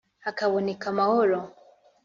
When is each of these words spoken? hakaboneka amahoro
hakaboneka 0.25 0.85
amahoro 0.93 1.39